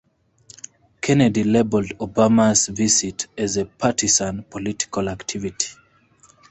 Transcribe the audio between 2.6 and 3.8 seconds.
visit as a